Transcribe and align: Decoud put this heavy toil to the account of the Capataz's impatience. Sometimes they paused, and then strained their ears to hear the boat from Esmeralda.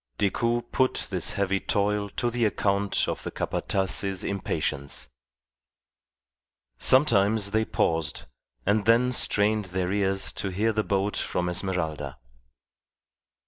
Decoud 0.17 0.71
put 0.71 1.05
this 1.11 1.33
heavy 1.33 1.59
toil 1.59 2.09
to 2.15 2.31
the 2.31 2.43
account 2.43 3.07
of 3.07 3.21
the 3.21 3.29
Capataz's 3.29 4.23
impatience. 4.23 5.09
Sometimes 6.79 7.51
they 7.51 7.65
paused, 7.65 8.23
and 8.65 8.85
then 8.85 9.11
strained 9.11 9.65
their 9.65 9.91
ears 9.91 10.31
to 10.31 10.49
hear 10.49 10.73
the 10.73 10.83
boat 10.83 11.17
from 11.17 11.47
Esmeralda. 11.49 12.17